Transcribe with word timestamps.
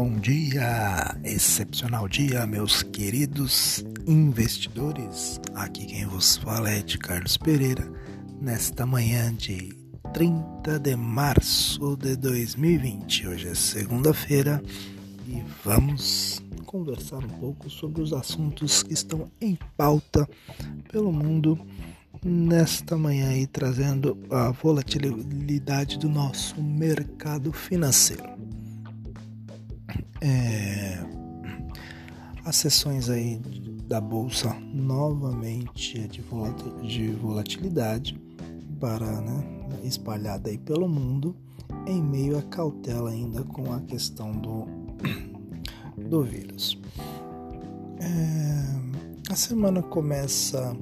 Bom 0.00 0.12
dia, 0.12 1.18
excepcional 1.24 2.06
dia, 2.06 2.46
meus 2.46 2.84
queridos 2.84 3.84
investidores. 4.06 5.40
Aqui 5.56 5.86
quem 5.86 6.06
vos 6.06 6.36
fala 6.36 6.70
é 6.70 6.80
de 6.82 6.96
Carlos 6.96 7.36
Pereira, 7.36 7.84
nesta 8.40 8.86
manhã 8.86 9.34
de 9.34 9.74
30 10.14 10.78
de 10.78 10.94
março 10.94 11.96
de 11.96 12.14
2020. 12.14 13.26
Hoje 13.26 13.48
é 13.48 13.54
segunda-feira 13.56 14.62
e 15.26 15.42
vamos 15.64 16.40
conversar 16.64 17.18
um 17.18 17.40
pouco 17.40 17.68
sobre 17.68 18.00
os 18.00 18.12
assuntos 18.12 18.84
que 18.84 18.94
estão 18.94 19.28
em 19.40 19.58
pauta 19.76 20.28
pelo 20.92 21.10
mundo 21.10 21.58
nesta 22.24 22.96
manhã 22.96 23.30
aí 23.30 23.48
trazendo 23.48 24.16
a 24.30 24.52
volatilidade 24.52 25.98
do 25.98 26.08
nosso 26.08 26.62
mercado 26.62 27.52
financeiro. 27.52 28.38
É, 30.20 30.98
as 32.44 32.56
sessões 32.56 33.10
aí 33.10 33.40
da 33.86 34.00
bolsa 34.00 34.54
novamente 34.72 36.00
é 36.00 36.06
de, 36.06 36.22
de 36.86 37.10
volatilidade 37.12 38.18
para 38.80 39.20
né, 39.20 39.44
espalhada 39.82 40.50
aí 40.50 40.58
pelo 40.58 40.88
mundo 40.88 41.36
em 41.86 42.02
meio 42.02 42.38
à 42.38 42.42
cautela 42.42 43.10
ainda 43.10 43.42
com 43.44 43.72
a 43.72 43.80
questão 43.80 44.32
do, 44.32 44.66
do 46.08 46.22
vírus. 46.22 46.78
É, 48.00 49.32
a 49.32 49.36
semana 49.36 49.82
começa 49.82 50.76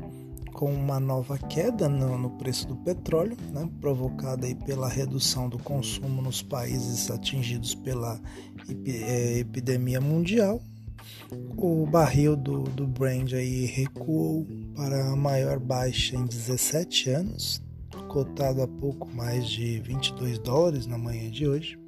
com 0.56 0.72
uma 0.72 0.98
nova 0.98 1.36
queda 1.36 1.86
no, 1.86 2.16
no 2.16 2.30
preço 2.30 2.66
do 2.66 2.76
petróleo, 2.76 3.36
né, 3.52 3.68
provocada 3.78 4.46
aí 4.46 4.54
pela 4.54 4.88
redução 4.88 5.50
do 5.50 5.58
consumo 5.58 6.22
nos 6.22 6.42
países 6.42 7.10
atingidos 7.10 7.74
pela 7.74 8.18
é, 8.86 9.38
epidemia 9.38 10.00
mundial. 10.00 10.58
O 11.58 11.84
barril 11.84 12.34
do, 12.34 12.62
do 12.62 12.86
Brand 12.86 13.34
aí 13.34 13.66
recuou 13.66 14.46
para 14.74 15.12
a 15.12 15.14
maior 15.14 15.58
baixa 15.58 16.16
em 16.16 16.24
17 16.24 17.10
anos, 17.10 17.62
cotado 18.08 18.62
a 18.62 18.66
pouco 18.66 19.14
mais 19.14 19.46
de 19.46 19.78
22 19.80 20.38
dólares 20.38 20.86
na 20.86 20.96
manhã 20.96 21.30
de 21.30 21.46
hoje. 21.46 21.78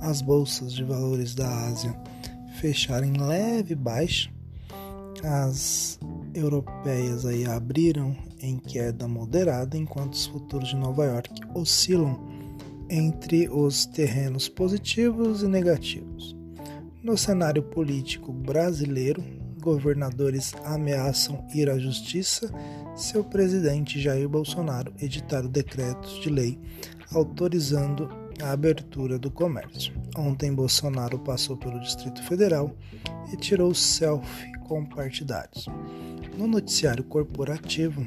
As 0.00 0.22
bolsas 0.22 0.72
de 0.72 0.84
valores 0.84 1.34
da 1.34 1.48
Ásia 1.66 1.92
fecharam 2.60 3.08
em 3.08 3.16
leve 3.16 3.74
baixa. 3.74 4.30
As 5.24 5.98
europeias 6.38 7.26
aí 7.26 7.44
abriram 7.44 8.16
em 8.40 8.58
queda 8.58 9.06
moderada, 9.06 9.76
enquanto 9.76 10.14
os 10.14 10.26
futuros 10.26 10.68
de 10.68 10.76
Nova 10.76 11.04
York 11.04 11.40
oscilam 11.54 12.18
entre 12.88 13.48
os 13.48 13.84
terrenos 13.84 14.48
positivos 14.48 15.42
e 15.42 15.48
negativos. 15.48 16.36
No 17.02 17.16
cenário 17.16 17.62
político 17.62 18.32
brasileiro, 18.32 19.22
governadores 19.60 20.52
ameaçam 20.64 21.46
ir 21.54 21.68
à 21.68 21.78
justiça 21.78 22.50
se 22.96 23.16
o 23.18 23.24
presidente 23.24 24.00
Jair 24.00 24.28
Bolsonaro 24.28 24.92
editar 25.00 25.42
decretos 25.42 26.20
de 26.20 26.30
lei 26.30 26.58
autorizando 27.12 28.08
a 28.42 28.52
abertura 28.52 29.18
do 29.18 29.30
comércio. 29.30 29.92
Ontem, 30.16 30.54
Bolsonaro 30.54 31.18
passou 31.18 31.56
pelo 31.56 31.80
Distrito 31.80 32.22
Federal 32.22 32.74
e 33.32 33.36
tirou 33.36 33.74
selfie 33.74 34.52
com 34.66 34.84
partidários. 34.84 35.66
No 36.38 36.46
noticiário 36.46 37.02
corporativo, 37.02 38.06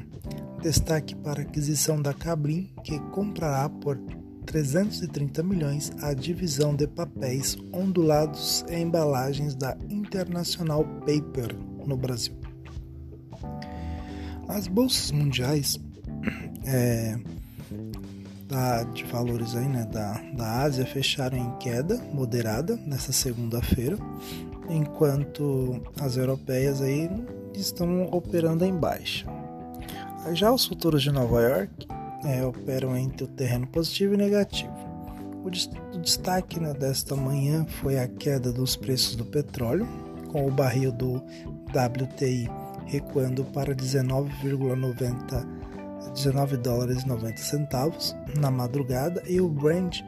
destaque 0.62 1.14
para 1.14 1.42
a 1.42 1.44
aquisição 1.44 2.00
da 2.00 2.14
Cabrim, 2.14 2.70
que 2.82 2.98
comprará 3.10 3.68
por 3.68 3.98
330 4.46 5.42
milhões 5.42 5.92
a 6.00 6.14
divisão 6.14 6.74
de 6.74 6.86
papéis 6.86 7.58
ondulados 7.70 8.64
e 8.70 8.76
embalagens 8.76 9.54
da 9.54 9.76
International 9.86 10.82
Paper 11.00 11.54
no 11.86 11.94
Brasil. 11.94 12.32
As 14.48 14.66
bolsas 14.66 15.10
mundiais 15.12 15.78
é, 16.64 17.20
da, 18.48 18.82
de 18.84 19.04
valores 19.04 19.54
aí, 19.54 19.68
né, 19.68 19.84
da, 19.84 20.14
da 20.34 20.62
Ásia 20.62 20.86
fecharam 20.86 21.36
em 21.36 21.58
queda 21.58 21.98
moderada 22.14 22.76
nessa 22.86 23.12
segunda-feira, 23.12 23.98
enquanto 24.70 25.82
as 26.00 26.16
europeias 26.16 26.80
aí 26.80 27.10
estão 27.60 28.08
operando 28.12 28.64
em 28.64 28.74
baixa. 28.74 29.26
Já 30.32 30.52
os 30.52 30.66
futuros 30.66 31.02
de 31.02 31.10
Nova 31.10 31.40
York 31.42 31.86
é, 32.24 32.44
operam 32.44 32.96
entre 32.96 33.24
o 33.24 33.28
terreno 33.28 33.66
positivo 33.66 34.14
e 34.14 34.16
negativo. 34.16 34.72
O, 35.44 35.48
o 35.96 36.00
destaque 36.00 36.60
né, 36.60 36.72
desta 36.72 37.16
manhã 37.16 37.66
foi 37.80 37.98
a 37.98 38.06
queda 38.06 38.52
dos 38.52 38.76
preços 38.76 39.16
do 39.16 39.24
petróleo, 39.24 39.88
com 40.30 40.46
o 40.46 40.50
barril 40.50 40.92
do 40.92 41.16
WTI 41.70 42.48
recuando 42.86 43.44
para 43.44 43.74
19,90 43.74 45.62
19 46.14 46.56
dólares 46.58 47.04
90 47.04 47.36
centavos 47.38 48.14
na 48.36 48.50
madrugada 48.50 49.22
e 49.26 49.40
o 49.40 49.48
Brent 49.48 50.02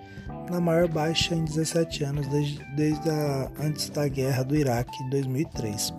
na 0.50 0.61
maior 0.61 0.87
baixa 0.87 1.34
em 1.34 1.44
17 1.44 2.05
anos 2.05 2.26
desde, 2.28 2.62
desde 2.75 3.09
a, 3.09 3.50
antes 3.61 3.88
da 3.88 4.06
guerra 4.06 4.43
do 4.43 4.55
Iraque 4.55 5.03
em 5.05 5.11
2003. 5.11 5.94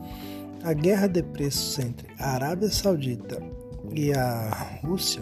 A 0.66 0.74
guerra 0.74 1.06
de 1.06 1.22
preços 1.22 1.78
entre 1.78 2.08
a 2.18 2.32
Arábia 2.32 2.72
Saudita 2.72 3.40
e 3.94 4.12
a 4.12 4.80
Rússia 4.82 5.22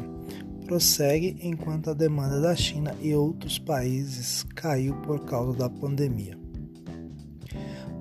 prossegue 0.65 1.35
enquanto 1.41 1.89
a 1.89 1.93
demanda 1.93 2.39
da 2.39 2.55
China 2.55 2.95
e 3.01 3.13
outros 3.13 3.59
países 3.59 4.43
caiu 4.55 4.95
por 5.01 5.25
causa 5.25 5.57
da 5.57 5.69
pandemia. 5.69 6.37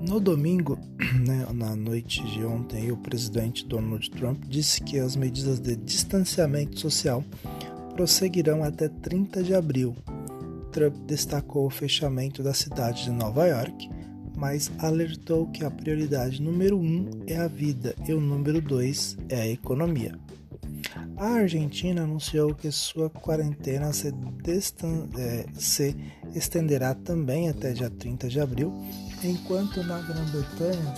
No 0.00 0.20
domingo, 0.20 0.78
né, 1.26 1.44
na 1.53 1.75
noite 1.75 2.25
de 2.30 2.44
ontem, 2.44 2.92
o 2.92 2.97
presidente 2.97 3.66
Donald 3.66 4.09
Trump 4.12 4.44
disse 4.47 4.80
que 4.80 5.00
as 5.00 5.16
medidas 5.16 5.59
de 5.59 5.74
distanciamento 5.74 6.78
social 6.78 7.24
prosseguirão 7.97 8.62
até 8.62 8.88
30 8.88 9.42
de 9.42 9.53
abril. 9.53 9.97
Trump 10.70 10.94
destacou 11.09 11.66
o 11.66 11.70
fechamento 11.70 12.41
da 12.41 12.54
cidade 12.54 13.03
de 13.03 13.10
Nova 13.10 13.48
York 13.48 13.91
mas 14.37 14.70
alertou 14.78 15.47
que 15.48 15.65
a 15.65 15.70
prioridade 15.70 16.41
número 16.41 16.78
um 16.78 17.09
é 17.26 17.37
a 17.37 17.48
vida 17.48 17.94
e 18.06 18.12
o 18.12 18.20
número 18.20 18.60
dois 18.60 19.16
é 19.28 19.43
a 19.43 19.48
economia. 19.48 20.19
A 21.16 21.26
Argentina 21.26 22.03
anunciou 22.03 22.54
que 22.54 22.71
sua 22.72 23.09
quarentena 23.09 23.92
se, 23.92 24.09
é, 25.19 25.47
se 25.54 25.97
estenderá 26.34 26.94
também 26.94 27.48
até 27.48 27.72
dia 27.72 27.91
30 27.91 28.28
de 28.28 28.41
abril, 28.41 28.72
enquanto 29.22 29.82
na 29.84 30.00
Grã-Bretanha 30.00 30.94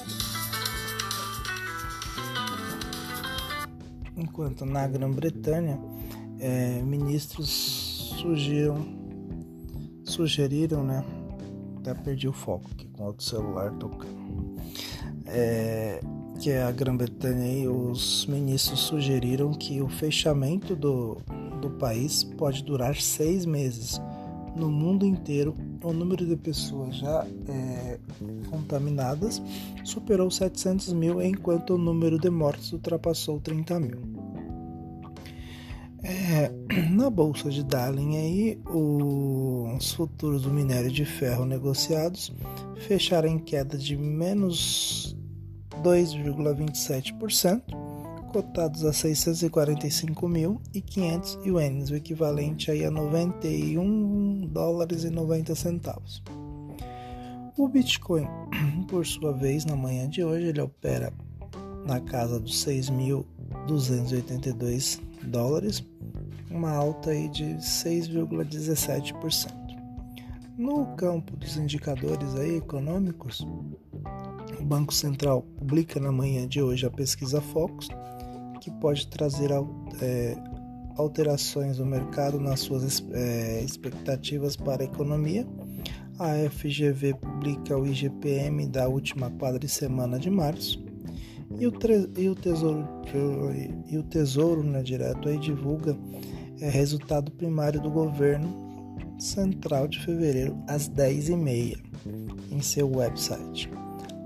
enquanto 4.17 4.65
na 4.65 4.87
Grã-Bretanha 4.87 5.79
é, 6.39 6.83
ministros 6.83 8.15
sugeriram, 8.19 8.87
sugeriram 10.05 10.85
né, 10.85 11.05
até 11.79 11.95
perdi 11.95 12.29
o 12.29 12.33
foco 12.33 12.71
aqui 12.73 12.84
com 12.97 13.05
outro 13.05 13.25
celular 13.25 13.73
tocando. 13.73 14.57
É, 15.27 16.01
que 16.41 16.51
é 16.51 16.63
a 16.63 16.71
Grã-Bretanha 16.71 17.65
e 17.65 17.69
os 17.69 18.27
ministros 18.27 18.81
sugeriram 18.81 19.53
que 19.53 19.81
o 19.81 19.89
fechamento 19.89 20.75
do, 20.75 21.19
do 21.61 21.71
país 21.71 22.25
pode 22.25 22.63
durar 22.63 22.97
seis 22.97 23.47
meses. 23.47 24.01
No 24.57 24.71
mundo 24.71 25.05
inteiro, 25.05 25.57
o 25.83 25.93
número 25.93 26.25
de 26.25 26.37
pessoas 26.37 26.97
já 26.97 27.27
é, 27.49 27.99
contaminadas 28.49 29.43
superou 29.85 30.31
700 30.31 30.93
mil, 30.93 31.21
enquanto 31.21 31.75
o 31.75 31.79
número 31.79 32.19
de 32.19 32.31
mortes 32.31 32.73
ultrapassou 32.73 33.41
30 33.41 33.81
mil. 33.81 34.14
É, 36.05 36.53
na 36.93 37.09
bolsa 37.09 37.49
de 37.51 37.65
Darling 37.65 38.19
aí, 38.19 38.61
os 38.67 39.93
futuros 39.93 40.43
do 40.43 40.51
minério 40.51 40.93
de 40.93 41.07
ferro 41.07 41.47
negociados 41.47 42.31
fecharam 42.87 43.29
em 43.29 43.39
queda 43.39 43.79
de 43.79 43.97
menos 43.97 45.17
2,27%, 45.83 47.63
cotados 48.33 48.85
a 48.85 48.91
645.500 48.91 51.47
ienes, 51.47 51.89
o 51.91 51.97
equivalente 51.97 52.71
aí 52.71 52.85
a 52.85 52.91
91 52.91 54.47
dólares 54.49 55.05
e 55.05 55.11
90 55.11 55.55
centavos. 55.55 56.23
O 57.57 57.67
Bitcoin, 57.67 58.27
por 58.91 59.07
sua 59.07 59.33
vez, 59.33 59.65
na 59.65 59.75
manhã 59.75 60.07
de 60.07 60.23
hoje, 60.23 60.49
ele 60.49 60.61
opera 60.61 61.11
na 61.87 61.99
casa 62.01 62.39
dos 62.39 62.63
6.282 62.67 65.14
dólares, 65.25 65.85
uma 66.51 66.71
alta 66.71 67.11
aí 67.11 67.29
de 67.29 67.57
6,17%. 67.57 69.53
No 70.57 70.87
campo 70.95 71.37
dos 71.37 71.57
indicadores 71.57 72.37
aí 72.37 72.59
econômicos, 72.59 73.45
o 74.61 74.65
Banco 74.65 74.95
Central 74.95 75.43
publica 75.59 75.99
na 75.99 76.13
manhã 76.13 76.47
de 76.47 76.63
hoje 76.63 76.87
a 76.87 76.91
pesquisa 76.91 77.41
Focus, 77.41 77.89
que 78.61 78.71
pode 78.71 79.09
trazer 79.09 79.51
é, 80.01 80.37
alterações 80.97 81.79
no 81.79 81.87
mercado 81.87 82.39
nas 82.39 82.61
suas 82.61 83.05
é, 83.13 83.63
expectativas 83.63 84.57
para 84.57 84.83
a 84.83 84.87
economia. 84.87 85.47
A 86.19 86.49
FGV 86.49 87.15
publica 87.15 87.77
o 87.77 87.87
IGPM 87.87 88.69
da 88.69 88.89
última 88.89 89.31
quadricemana 89.33 90.19
de 90.19 90.31
março. 90.31 90.83
E 91.59 91.67
o, 91.67 91.73
e 92.17 92.29
o 92.29 92.35
Tesouro, 92.35 92.89
e 93.89 93.99
o 93.99 94.03
tesouro 94.03 94.63
né, 94.63 94.83
direto 94.83 95.29
aí 95.29 95.39
divulga 95.39 95.97
é, 96.61 96.69
resultado 96.69 97.31
primário 97.31 97.81
do 97.81 97.91
governo 97.91 98.65
central 99.19 99.87
de 99.87 100.01
fevereiro 100.05 100.57
às 100.67 100.89
10h30 100.89 101.79
em 102.51 102.61
seu 102.61 102.91
website. 102.91 103.71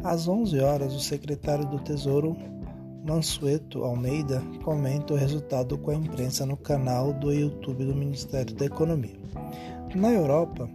Às 0.03 0.29
11 0.29 0.61
horas, 0.61 0.95
o 0.95 1.01
secretário 1.01 1.67
do 1.67 1.79
Tesouro 1.81 2.37
Mansueto 3.05 3.85
Almeida 3.85 4.43
comenta 4.63 5.15
o 5.15 5.17
resultado 5.17 5.79
com 5.79 5.91
a 5.91 5.95
imprensa 5.95 6.45
no 6.47 6.57
canal 6.57 7.13
do 7.13 7.33
YouTube 7.33 7.85
do 7.85 7.95
Ministério 7.95 8.55
da 8.55 8.67
Economia. 8.67 9.17
Na 9.95 10.13
Europa, 10.13 10.69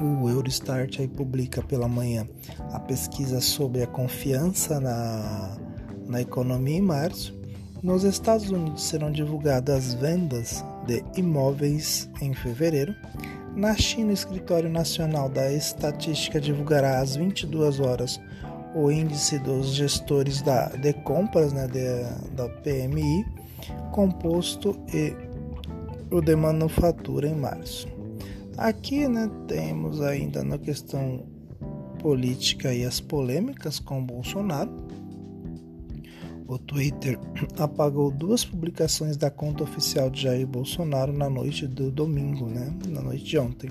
o 0.00 0.28
Eurostat 0.28 1.00
aí 1.00 1.08
publica 1.08 1.62
pela 1.62 1.88
manhã 1.88 2.28
a 2.72 2.78
pesquisa 2.78 3.40
sobre 3.40 3.82
a 3.82 3.86
confiança 3.86 4.80
na, 4.80 5.56
na 6.06 6.20
economia 6.20 6.76
em 6.76 6.82
março. 6.82 7.34
Nos 7.82 8.04
Estados 8.04 8.50
Unidos 8.50 8.84
serão 8.84 9.10
divulgadas 9.10 9.88
as 9.88 9.94
vendas 9.94 10.64
de 10.86 11.04
imóveis 11.16 12.08
em 12.20 12.34
fevereiro. 12.34 12.94
Na 13.54 13.74
China, 13.74 14.10
o 14.10 14.14
Escritório 14.14 14.68
Nacional 14.68 15.28
da 15.28 15.50
Estatística 15.52 16.40
divulgará 16.40 17.00
às 17.00 17.16
22 17.16 17.80
horas 17.80 18.20
o 18.74 18.90
índice 18.90 19.38
dos 19.38 19.74
gestores 19.74 20.42
da, 20.42 20.68
de 20.68 20.92
compras 20.92 21.52
né, 21.52 21.66
de, 21.66 22.32
da 22.34 22.48
PMI, 22.48 23.24
composto 23.92 24.78
e 24.92 25.16
o 26.10 26.20
de 26.20 26.36
manufatura 26.36 27.26
em 27.26 27.34
março. 27.34 27.95
Aqui 28.56 29.06
né, 29.06 29.30
temos 29.46 30.00
ainda 30.00 30.42
na 30.42 30.56
questão 30.56 31.26
política 32.00 32.72
e 32.72 32.84
as 32.86 33.00
polêmicas 33.00 33.78
com 33.78 34.02
Bolsonaro. 34.02 34.72
O 36.48 36.56
Twitter 36.56 37.18
apagou 37.58 38.10
duas 38.10 38.46
publicações 38.46 39.16
da 39.18 39.30
conta 39.30 39.62
oficial 39.62 40.08
de 40.08 40.22
Jair 40.22 40.46
Bolsonaro 40.46 41.12
na 41.12 41.28
noite 41.28 41.66
do 41.66 41.90
domingo, 41.90 42.46
né? 42.46 42.72
Na 42.88 43.02
noite 43.02 43.24
de 43.24 43.38
ontem. 43.38 43.70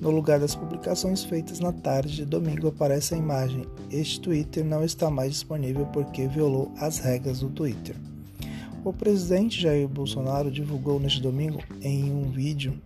No 0.00 0.10
lugar 0.10 0.40
das 0.40 0.54
publicações 0.54 1.22
feitas 1.22 1.60
na 1.60 1.72
tarde 1.72 2.16
de 2.16 2.24
domingo 2.24 2.68
aparece 2.68 3.14
a 3.14 3.18
imagem: 3.18 3.66
Este 3.90 4.20
Twitter 4.20 4.64
não 4.64 4.82
está 4.82 5.10
mais 5.10 5.32
disponível 5.32 5.84
porque 5.86 6.26
violou 6.28 6.72
as 6.78 6.98
regras 6.98 7.40
do 7.40 7.50
Twitter. 7.50 7.96
O 8.84 8.92
presidente 8.92 9.60
Jair 9.60 9.88
Bolsonaro 9.88 10.50
divulgou 10.50 11.00
neste 11.00 11.20
domingo 11.20 11.58
em 11.82 12.12
um 12.12 12.30
vídeo 12.30 12.80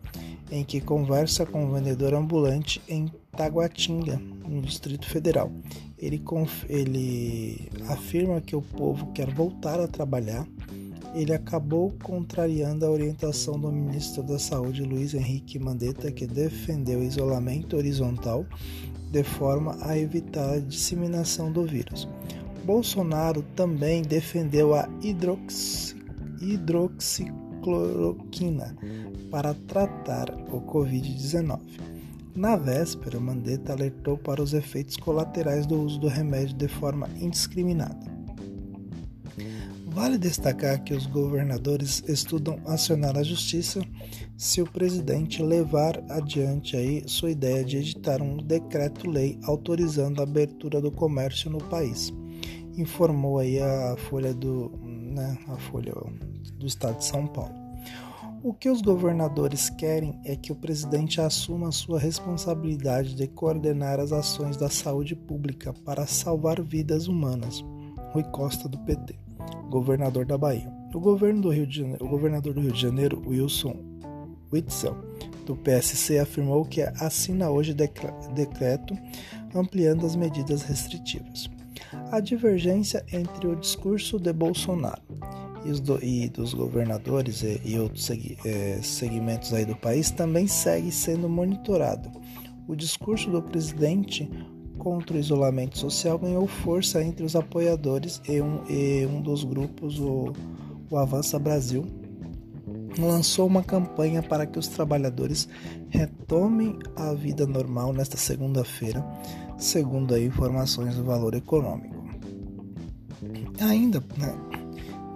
em 0.50 0.64
que 0.64 0.80
conversa 0.80 1.44
com 1.44 1.64
um 1.64 1.72
vendedor 1.72 2.14
ambulante 2.14 2.80
em 2.88 3.10
Taguatinga, 3.36 4.20
no 4.48 4.62
Distrito 4.62 5.06
Federal. 5.08 5.50
Ele, 5.98 6.22
ele 6.68 7.70
afirma 7.88 8.40
que 8.40 8.56
o 8.56 8.62
povo 8.62 9.12
quer 9.12 9.32
voltar 9.32 9.80
a 9.80 9.88
trabalhar. 9.88 10.46
Ele 11.14 11.32
acabou 11.32 11.92
contrariando 12.02 12.84
a 12.84 12.90
orientação 12.90 13.58
do 13.58 13.72
ministro 13.72 14.22
da 14.22 14.38
Saúde, 14.38 14.84
Luiz 14.84 15.14
Henrique 15.14 15.58
Mandetta, 15.58 16.12
que 16.12 16.26
defendeu 16.26 17.00
o 17.00 17.04
isolamento 17.04 17.76
horizontal 17.76 18.44
de 19.10 19.22
forma 19.22 19.76
a 19.80 19.98
evitar 19.98 20.54
a 20.54 20.60
disseminação 20.60 21.50
do 21.50 21.64
vírus. 21.64 22.08
Bolsonaro 22.64 23.42
também 23.56 24.02
defendeu 24.02 24.74
a 24.74 24.88
hidroxi, 25.02 25.96
hidroxicloroquina 27.58 28.76
para 29.30 29.54
tratar 29.54 30.30
o 30.52 30.60
Covid-19. 30.60 31.60
Na 32.34 32.56
véspera, 32.56 33.18
Mandetta 33.18 33.72
alertou 33.72 34.16
para 34.16 34.42
os 34.42 34.54
efeitos 34.54 34.96
colaterais 34.96 35.66
do 35.66 35.80
uso 35.80 35.98
do 35.98 36.08
remédio 36.08 36.54
de 36.54 36.68
forma 36.68 37.08
indiscriminada. 37.20 38.18
Vale 39.86 40.16
destacar 40.16 40.84
que 40.84 40.94
os 40.94 41.06
governadores 41.06 42.04
estudam 42.06 42.60
acionar 42.66 43.18
a 43.18 43.24
justiça 43.24 43.80
se 44.36 44.62
o 44.62 44.70
presidente 44.70 45.42
levar 45.42 46.00
adiante 46.08 46.76
aí 46.76 47.02
sua 47.08 47.32
ideia 47.32 47.64
de 47.64 47.78
editar 47.78 48.22
um 48.22 48.36
decreto-lei 48.36 49.36
autorizando 49.42 50.20
a 50.20 50.22
abertura 50.22 50.80
do 50.80 50.92
comércio 50.92 51.50
no 51.50 51.58
país. 51.58 52.12
Informou 52.76 53.40
aí 53.40 53.58
a 53.58 53.96
Folha 54.08 54.32
do, 54.32 54.70
né, 54.84 55.36
a 55.48 55.56
Folha 55.56 55.92
do 56.58 56.66
Estado 56.66 56.98
de 56.98 57.04
São 57.04 57.26
Paulo. 57.26 57.54
O 58.40 58.54
que 58.54 58.70
os 58.70 58.80
governadores 58.80 59.68
querem 59.68 60.20
é 60.24 60.36
que 60.36 60.52
o 60.52 60.56
presidente 60.56 61.20
assuma 61.20 61.72
sua 61.72 61.98
responsabilidade 61.98 63.16
de 63.16 63.26
coordenar 63.26 63.98
as 63.98 64.12
ações 64.12 64.56
da 64.56 64.68
saúde 64.68 65.16
pública 65.16 65.72
para 65.84 66.06
salvar 66.06 66.62
vidas 66.62 67.08
humanas. 67.08 67.64
Rui 68.12 68.22
Costa 68.22 68.68
do 68.68 68.78
PT, 68.78 69.18
governador 69.68 70.24
da 70.24 70.38
Bahia. 70.38 70.72
O, 70.94 71.00
governo 71.00 71.42
do 71.42 71.50
Rio 71.50 71.66
de 71.66 71.78
Janeiro, 71.78 72.06
o 72.06 72.08
governador 72.08 72.54
do 72.54 72.60
Rio 72.60 72.72
de 72.72 72.80
Janeiro, 72.80 73.22
Wilson 73.26 73.76
Witzel, 74.52 74.96
do 75.44 75.56
PSC, 75.56 76.18
afirmou 76.18 76.64
que 76.64 76.80
assina 76.80 77.50
hoje 77.50 77.74
decreto 77.74 78.96
ampliando 79.52 80.06
as 80.06 80.14
medidas 80.14 80.62
restritivas. 80.62 81.50
A 82.12 82.20
divergência 82.20 83.04
entre 83.12 83.48
o 83.48 83.56
discurso 83.56 84.18
de 84.18 84.32
Bolsonaro 84.32 85.02
e, 85.68 85.80
do, 85.80 86.04
e 86.04 86.28
dos 86.28 86.54
governadores 86.54 87.42
e, 87.42 87.60
e 87.64 87.78
outros 87.78 88.10
é, 88.44 88.80
segmentos 88.82 89.52
aí 89.52 89.64
do 89.64 89.76
país 89.76 90.10
também 90.10 90.46
segue 90.46 90.90
sendo 90.90 91.28
monitorado. 91.28 92.10
O 92.66 92.74
discurso 92.74 93.30
do 93.30 93.42
presidente 93.42 94.28
contra 94.78 95.16
o 95.16 95.20
isolamento 95.20 95.78
social 95.78 96.18
ganhou 96.18 96.46
força 96.46 97.02
entre 97.02 97.24
os 97.24 97.34
apoiadores 97.34 98.20
e 98.28 98.40
um, 98.40 98.64
e 98.68 99.06
um 99.06 99.20
dos 99.20 99.44
grupos, 99.44 99.98
o, 99.98 100.32
o 100.90 100.96
Avança 100.96 101.38
Brasil, 101.38 101.84
lançou 102.98 103.46
uma 103.46 103.62
campanha 103.62 104.22
para 104.22 104.46
que 104.46 104.58
os 104.58 104.68
trabalhadores 104.68 105.48
retomem 105.88 106.78
a 106.96 107.12
vida 107.12 107.46
normal 107.46 107.92
nesta 107.92 108.16
segunda-feira, 108.16 109.04
segundo 109.56 110.16
informações 110.18 110.96
do 110.96 111.04
Valor 111.04 111.34
Econômico. 111.34 111.98
Ainda, 113.60 114.02
né, 114.16 114.34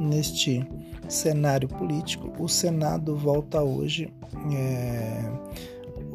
neste 0.02 0.66
cenário 1.08 1.69
político, 1.69 2.32
o 2.38 2.49
Senado 2.49 3.16
volta 3.16 3.62
hoje, 3.62 4.12
é, 4.54 5.30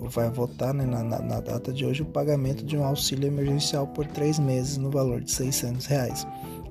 vai 0.09 0.29
votar 0.29 0.73
né, 0.73 0.85
na, 0.85 1.03
na, 1.03 1.39
data 1.39 1.71
de 1.71 1.85
hoje 1.85 2.01
o 2.01 2.05
pagamento 2.05 2.63
de 2.63 2.77
um 2.77 2.83
auxílio 2.83 3.27
emergencial 3.27 3.87
por 3.87 4.05
três 4.05 4.39
meses 4.39 4.77
no 4.77 4.89
valor 4.89 5.21
de 5.21 5.31
600 5.31 5.85
reais, 5.85 6.27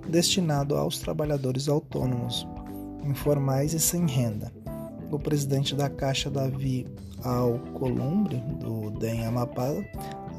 destinado 0.08 0.76
aos 0.76 0.98
trabalhadores 0.98 1.68
autônomos, 1.68 2.46
informais 3.04 3.72
e 3.72 3.80
sem 3.80 4.06
renda. 4.06 4.52
O 5.10 5.18
presidente 5.18 5.74
da 5.74 5.88
Caixa, 5.88 6.28
Davi 6.28 6.86
Alcolumbre, 7.22 8.42
do 8.60 8.90
DEM 8.98 9.24
Amapá, 9.24 9.72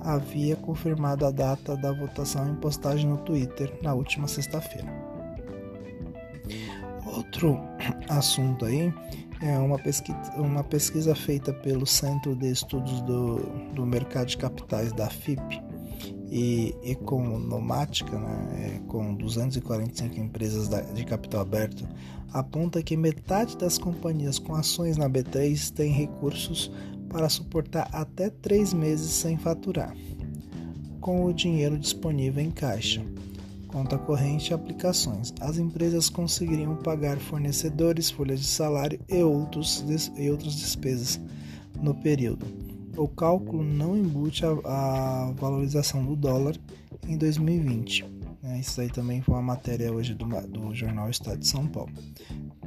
havia 0.01 0.55
confirmado 0.55 1.25
a 1.25 1.31
data 1.31 1.75
da 1.75 1.91
votação 1.91 2.50
em 2.50 2.55
postagem 2.55 3.10
no 3.10 3.17
Twitter 3.17 3.77
na 3.81 3.93
última 3.93 4.27
sexta-feira. 4.27 5.07
Outro 7.17 7.59
assunto 8.09 8.63
aí 8.63 8.93
é 9.41 9.57
uma 9.57 9.79
pesquisa, 9.79 10.33
uma 10.38 10.63
pesquisa 10.63 11.15
feita 11.15 11.51
pelo 11.51 11.86
Centro 11.86 12.36
de 12.36 12.51
Estudos 12.51 13.01
do, 13.01 13.38
do 13.74 13.86
Mercado 13.88 14.27
de 14.27 14.38
Capitais 14.38 14.93
da 14.93 15.09
FIP 15.09 15.59
e 16.29 16.75
Economática, 16.83 18.19
né, 18.19 18.75
é, 18.75 18.88
com 18.88 19.15
245 19.15 20.19
empresas 20.19 20.69
de 20.93 21.03
capital 21.05 21.41
aberto, 21.41 21.88
aponta 22.31 22.83
que 22.83 22.95
metade 22.95 23.57
das 23.57 23.79
companhias 23.79 24.38
com 24.38 24.53
ações 24.53 24.95
na 24.95 25.09
B3 25.09 25.71
tem 25.71 25.91
recursos 25.91 26.71
para 27.09 27.29
suportar 27.29 27.89
até 27.93 28.29
três 28.29 28.74
meses 28.74 29.09
sem 29.09 29.38
faturar, 29.38 29.95
com 31.01 31.25
o 31.25 31.33
dinheiro 31.33 31.79
disponível 31.79 32.43
em 32.43 32.51
caixa 32.51 33.03
conta 33.77 33.96
corrente 33.96 34.50
e 34.50 34.53
aplicações. 34.55 35.31
As 35.39 35.60
empresas 35.60 36.10
conseguiriam 36.10 36.75
pagar 36.77 37.19
fornecedores, 37.19 38.10
folhas 38.10 38.39
de 38.39 38.48
salário 38.48 39.00
e, 39.07 39.22
outros, 39.22 39.86
e 40.17 40.31
outras 40.31 40.55
despesas 40.55 41.22
no 41.79 41.93
período. 41.93 42.48
O 42.98 43.07
cálculo 43.07 43.63
não 43.63 43.96
embute 43.96 44.43
a, 44.43 44.50
a 44.50 45.31
valorização 45.34 46.03
do 46.03 46.15
dólar 46.15 46.57
em 47.07 47.15
2020. 47.19 48.03
Né? 48.41 48.60
Isso 48.62 48.81
aí 48.81 48.89
também 48.89 49.22
foi 49.22 49.36
uma 49.36 49.43
matéria 49.43 49.93
hoje 49.93 50.15
do, 50.15 50.25
do 50.48 50.74
jornal 50.74 51.12
Estado 51.12 51.38
de 51.38 51.48
São 51.48 51.67
Paulo. 51.67 51.93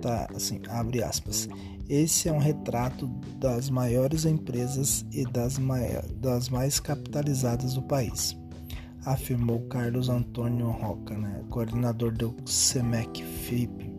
Tá, 0.00 0.28
assim, 0.32 0.60
abre 0.68 1.02
aspas. 1.02 1.48
Esse 1.88 2.28
é 2.28 2.32
um 2.32 2.38
retrato 2.38 3.08
das 3.40 3.68
maiores 3.68 4.24
empresas 4.24 5.04
e 5.10 5.24
das, 5.24 5.58
das 6.20 6.48
mais 6.48 6.78
capitalizadas 6.78 7.74
do 7.74 7.82
país 7.82 8.39
afirmou 9.04 9.60
Carlos 9.62 10.08
Antônio 10.08 10.70
Roca, 10.70 11.16
né, 11.16 11.42
coordenador 11.48 12.12
do 12.12 12.34
SEMEC 12.44 13.22
FIP. 13.22 13.90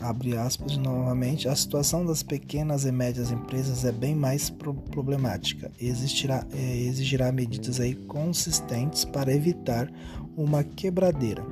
abre 0.00 0.36
aspas 0.36 0.76
novamente, 0.76 1.48
a 1.48 1.56
situação 1.56 2.04
das 2.04 2.22
pequenas 2.22 2.84
e 2.84 2.92
médias 2.92 3.30
empresas 3.30 3.84
é 3.84 3.92
bem 3.92 4.14
mais 4.14 4.50
pro 4.50 4.74
problemática 4.74 5.70
existirá, 5.80 6.46
é, 6.52 6.76
exigirá 6.78 7.32
medidas 7.32 7.80
aí 7.80 7.94
consistentes 7.94 9.04
para 9.04 9.32
evitar 9.32 9.90
uma 10.36 10.62
quebradeira. 10.62 11.44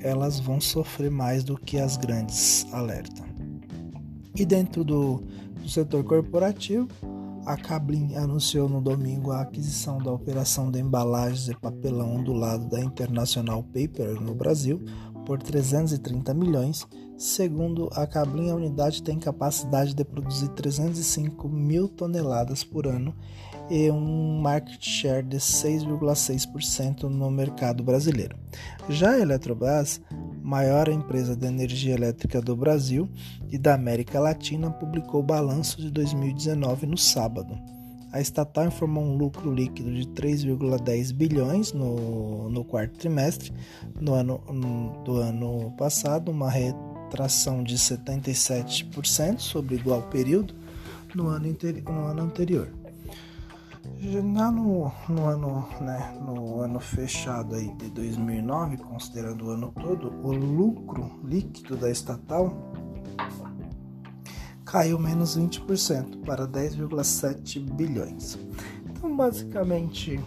Elas 0.00 0.40
vão 0.40 0.60
sofrer 0.60 1.10
mais 1.10 1.44
do 1.44 1.58
que 1.58 1.78
as 1.78 1.96
grandes, 1.96 2.66
alerta. 2.72 3.22
E 4.34 4.44
dentro 4.46 4.82
do, 4.82 5.22
do 5.60 5.68
setor 5.68 6.02
corporativo, 6.04 6.88
a 7.46 7.56
Cablin 7.56 8.14
anunciou 8.16 8.68
no 8.68 8.80
domingo 8.80 9.32
a 9.32 9.40
aquisição 9.40 9.98
da 9.98 10.12
operação 10.12 10.70
de 10.70 10.78
embalagens 10.78 11.48
e 11.48 11.54
papelão 11.54 12.16
ondulado 12.16 12.68
da 12.68 12.80
International 12.80 13.62
Paper 13.62 14.20
no 14.20 14.34
Brasil 14.34 14.80
por 15.30 15.40
330 15.40 16.34
milhões. 16.34 16.88
Segundo 17.16 17.88
a 17.92 18.04
Cablin, 18.04 18.50
a 18.50 18.56
unidade 18.56 19.00
tem 19.00 19.16
capacidade 19.16 19.94
de 19.94 20.04
produzir 20.04 20.48
305 20.48 21.48
mil 21.48 21.88
toneladas 21.88 22.64
por 22.64 22.88
ano 22.88 23.14
e 23.70 23.88
um 23.92 24.40
market 24.40 24.84
share 24.84 25.22
de 25.22 25.36
6,6% 25.36 27.04
no 27.04 27.30
mercado 27.30 27.84
brasileiro. 27.84 28.36
Já 28.88 29.12
a 29.12 29.20
Eletrobras 29.20 30.00
maior 30.42 30.88
empresa 30.88 31.36
de 31.36 31.46
energia 31.46 31.94
elétrica 31.94 32.42
do 32.42 32.56
Brasil 32.56 33.08
e 33.52 33.56
da 33.56 33.74
América 33.74 34.18
Latina, 34.18 34.68
publicou 34.68 35.20
o 35.20 35.24
balanço 35.24 35.80
de 35.80 35.92
2019 35.92 36.86
no 36.86 36.98
sábado. 36.98 37.56
A 38.12 38.20
estatal 38.20 38.66
informou 38.66 39.04
um 39.04 39.16
lucro 39.16 39.52
líquido 39.52 39.94
de 39.94 40.04
3,10 40.08 41.12
bilhões 41.12 41.72
no, 41.72 42.50
no 42.50 42.64
quarto 42.64 42.98
trimestre 42.98 43.52
no 44.00 44.14
ano, 44.14 44.42
do 45.04 45.18
ano 45.18 45.72
passado, 45.78 46.32
uma 46.32 46.50
retração 46.50 47.62
de 47.62 47.76
77% 47.76 49.38
sobre 49.38 49.76
igual 49.76 50.02
período 50.02 50.54
no 51.14 51.28
ano, 51.28 51.56
no 51.88 52.06
ano 52.06 52.22
anterior. 52.22 52.68
Já 54.00 54.50
no, 54.50 54.90
no, 55.08 55.26
ano, 55.26 55.68
né, 55.80 56.18
no 56.20 56.60
ano 56.60 56.80
fechado 56.80 57.54
aí 57.54 57.68
de 57.74 57.90
2009, 57.90 58.78
considerando 58.78 59.46
o 59.46 59.50
ano 59.50 59.72
todo, 59.78 60.10
o 60.26 60.32
lucro 60.32 61.20
líquido 61.22 61.76
da 61.76 61.90
estatal 61.90 62.72
caiu 64.70 64.98
menos 64.98 65.36
20% 65.36 66.24
para 66.24 66.46
10,7 66.46 67.60
bilhões. 67.60 68.38
Então, 68.88 69.14
basicamente, 69.16 70.20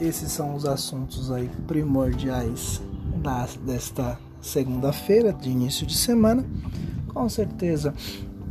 esses 0.00 0.30
são 0.30 0.54
os 0.54 0.66
assuntos 0.66 1.30
aí 1.30 1.48
primordiais 1.66 2.82
da, 3.22 3.48
desta 3.64 4.18
segunda-feira 4.40 5.32
de 5.32 5.48
início 5.48 5.86
de 5.86 5.96
semana. 5.96 6.44
Com 7.08 7.28
certeza 7.28 7.94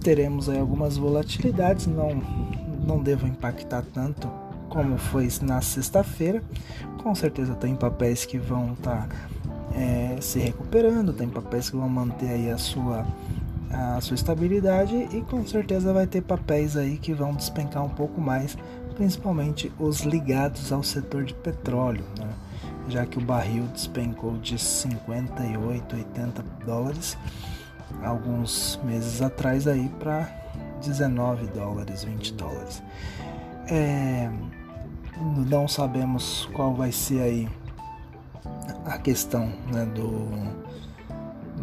teremos 0.02 0.50
aí 0.50 0.60
algumas 0.60 0.98
volatilidades, 0.98 1.86
não 1.88 2.22
não 2.88 3.04
devam 3.04 3.28
impactar 3.28 3.84
tanto 3.94 4.32
como 4.70 4.98
foi 4.98 5.28
na 5.42 5.62
sexta-feira. 5.62 6.42
Com 7.04 7.14
certeza 7.14 7.54
tem 7.54 7.76
papéis 7.76 8.26
que 8.26 8.38
vão 8.40 8.74
estar 8.74 9.08
tá, 9.08 9.16
é, 9.76 10.18
se 10.22 10.40
recuperando, 10.40 11.14
tem 11.14 11.28
papéis 11.28 11.70
que 11.70 11.76
vão 11.76 11.90
manter 11.90 12.30
aí 12.30 12.50
a 12.50 12.58
sua, 12.58 13.06
a 13.72 14.00
sua 14.02 14.16
estabilidade 14.16 14.96
e 15.12 15.22
com 15.22 15.46
certeza 15.46 15.94
vai 15.94 16.08
ter 16.08 16.22
papéis 16.22 16.76
aí 16.78 16.98
que 16.98 17.14
vão 17.14 17.34
despencar 17.34 17.84
um 17.84 17.90
pouco 17.90 18.20
mais, 18.22 18.58
principalmente 18.96 19.72
os 19.78 20.02
ligados 20.02 20.72
ao 20.72 20.84
setor 20.84 21.24
de 21.24 21.34
petróleo, 21.34 22.04
né? 22.18 22.30
já 22.88 23.06
que 23.06 23.18
o 23.18 23.22
barril 23.22 23.64
despencou 23.74 24.38
de 24.38 24.58
58, 24.58 25.96
80 25.96 26.46
dólares 26.66 27.18
alguns 28.04 28.80
meses 28.84 29.22
atrás 29.22 29.68
aí 29.68 29.90
para 30.00 30.30
19 30.82 31.48
dólares, 31.48 32.04
20 32.04 32.34
dólares. 32.34 32.82
É, 33.70 34.30
não 35.50 35.68
sabemos 35.68 36.48
qual 36.54 36.74
vai 36.74 36.92
ser 36.92 37.22
aí 37.22 37.50
a 38.86 38.98
questão 38.98 39.52
né, 39.74 39.86
do, 39.86 40.30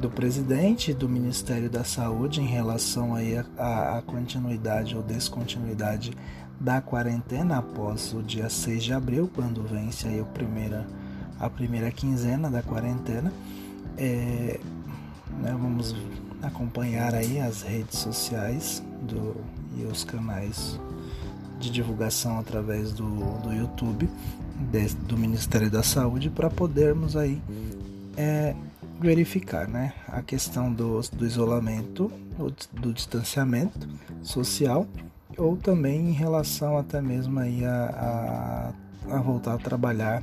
do 0.05 0.11
presidente 0.11 0.93
do 0.93 1.09
Ministério 1.09 1.71
da 1.71 1.83
Saúde 1.83 2.39
em 2.39 2.47
relação 2.47 3.15
aí 3.15 3.39
a 3.57 4.03
continuidade 4.07 4.95
ou 4.95 5.03
descontinuidade 5.03 6.13
da 6.61 6.83
quarentena 6.83 7.57
após 7.57 8.13
o 8.13 8.23
dia 8.23 8.51
6 8.51 8.85
de 8.85 8.93
abril, 8.93 9.31
quando 9.35 9.63
vence 9.63 10.07
aí 10.07 10.21
a 10.21 10.25
primeira, 10.25 10.87
a 11.41 11.49
primeira 11.49 11.91
quinzena 11.91 12.51
da 12.51 12.63
quarentena. 12.63 13.33
É, 13.97 14.61
né, 15.41 15.57
vamos 15.59 15.97
acompanhar 16.43 17.15
aí 17.15 17.41
as 17.41 17.63
redes 17.63 17.99
sociais 17.99 18.83
do, 19.01 19.35
e 19.75 19.87
os 19.87 20.05
canais 20.05 20.79
de 21.59 21.71
divulgação 21.71 22.39
através 22.39 22.93
do, 22.93 23.09
do 23.39 23.55
YouTube 23.55 24.07
de, 24.71 24.89
do 25.07 25.17
Ministério 25.17 25.71
da 25.71 25.83
Saúde 25.83 26.29
para 26.29 26.51
podermos 26.51 27.17
aí 27.17 27.41
é, 28.19 28.55
verificar 29.01 29.69
né, 29.69 29.93
a 30.09 30.23
questão 30.23 30.73
do, 30.73 31.01
do 31.13 31.27
isolamento, 31.27 32.11
do 32.73 32.93
distanciamento 32.93 33.89
social 34.23 34.87
ou 35.37 35.57
também 35.57 36.11
em 36.11 36.13
relação 36.13 36.79
até 36.79 37.01
mesmo 37.01 37.39
aí 37.41 37.65
a, 37.65 38.73
a, 39.09 39.17
a 39.17 39.21
voltar 39.21 39.55
a 39.55 39.59
trabalhar 39.59 40.23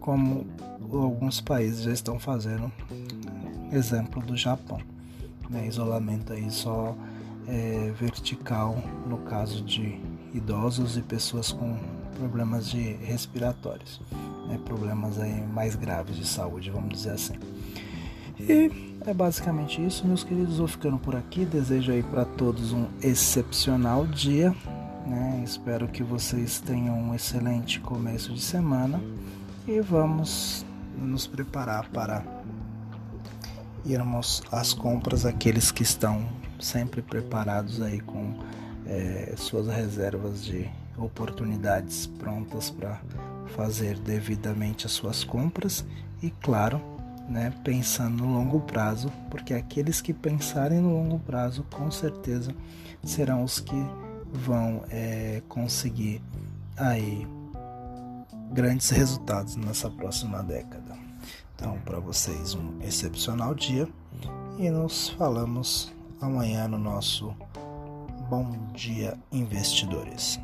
como 0.00 0.46
alguns 0.92 1.40
países 1.40 1.82
já 1.82 1.92
estão 1.92 2.18
fazendo, 2.18 2.70
exemplo 3.72 4.22
do 4.22 4.36
Japão, 4.36 4.80
né, 5.48 5.66
isolamento 5.66 6.32
aí 6.32 6.50
só 6.50 6.96
é, 7.46 7.92
vertical 7.98 8.76
no 9.06 9.18
caso 9.18 9.62
de 9.62 10.00
idosos 10.32 10.96
e 10.96 11.02
pessoas 11.02 11.52
com 11.52 11.76
problemas 12.18 12.68
de 12.68 12.94
respiratórios, 12.94 14.00
né, 14.48 14.58
problemas 14.64 15.18
aí 15.18 15.40
mais 15.46 15.76
graves 15.76 16.16
de 16.16 16.26
saúde, 16.26 16.70
vamos 16.70 16.90
dizer 16.90 17.10
assim. 17.10 17.34
E 18.48 18.90
é 19.06 19.14
basicamente 19.14 19.84
isso, 19.84 20.06
meus 20.06 20.24
queridos. 20.24 20.58
Vou 20.58 20.68
ficando 20.68 20.98
por 20.98 21.16
aqui. 21.16 21.44
Desejo 21.44 21.92
aí 21.92 22.02
para 22.02 22.24
todos 22.24 22.72
um 22.72 22.86
excepcional 23.02 24.06
dia. 24.06 24.54
Né? 25.06 25.42
Espero 25.44 25.88
que 25.88 26.02
vocês 26.02 26.60
tenham 26.60 26.98
um 26.98 27.14
excelente 27.14 27.80
começo 27.80 28.32
de 28.32 28.40
semana 28.40 29.00
e 29.66 29.80
vamos 29.80 30.64
nos 30.96 31.26
preparar 31.26 31.88
para 31.88 32.24
irmos 33.84 34.42
às 34.52 34.72
compras. 34.72 35.24
Aqueles 35.24 35.70
que 35.70 35.82
estão 35.82 36.28
sempre 36.60 37.02
preparados 37.02 37.80
aí 37.80 38.00
com 38.00 38.34
é, 38.86 39.34
suas 39.36 39.66
reservas 39.66 40.44
de 40.44 40.68
oportunidades 40.96 42.06
prontas 42.06 42.70
para 42.70 43.00
fazer 43.56 43.98
devidamente 43.98 44.86
as 44.86 44.92
suas 44.92 45.24
compras 45.24 45.84
e, 46.22 46.30
claro, 46.30 46.80
né, 47.30 47.52
pensando 47.62 48.24
no 48.24 48.34
longo 48.34 48.60
prazo, 48.60 49.10
porque 49.30 49.54
aqueles 49.54 50.00
que 50.00 50.12
pensarem 50.12 50.80
no 50.80 50.90
longo 50.90 51.20
prazo 51.20 51.64
com 51.70 51.90
certeza 51.90 52.52
serão 53.04 53.44
os 53.44 53.60
que 53.60 53.86
vão 54.32 54.82
é, 54.90 55.40
conseguir 55.48 56.20
aí 56.76 57.26
grandes 58.52 58.90
resultados 58.90 59.54
nessa 59.54 59.88
próxima 59.88 60.42
década. 60.42 60.98
Então, 61.54 61.78
para 61.84 62.00
vocês, 62.00 62.54
um 62.54 62.80
excepcional 62.82 63.54
dia 63.54 63.88
e 64.58 64.68
nos 64.70 65.10
falamos 65.10 65.92
amanhã 66.20 66.66
no 66.66 66.78
nosso 66.78 67.34
Bom 68.28 68.50
Dia 68.74 69.16
Investidores. 69.30 70.40